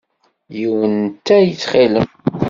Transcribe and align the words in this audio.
Yiwen 0.57 0.93
n 1.05 1.05
ttay 1.15 1.45
ttxil-m! 1.53 2.09